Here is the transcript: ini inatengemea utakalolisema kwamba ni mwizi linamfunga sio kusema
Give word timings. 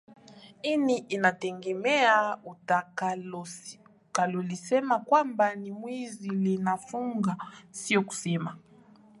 ini 0.63 0.97
inatengemea 1.07 2.37
utakalolisema 2.43 4.99
kwamba 4.99 5.55
ni 5.55 5.71
mwizi 5.71 6.29
linamfunga 6.29 7.35
sio 7.71 8.01
kusema 8.03 8.57